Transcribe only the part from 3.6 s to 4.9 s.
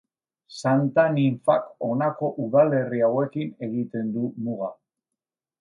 egiten du muga.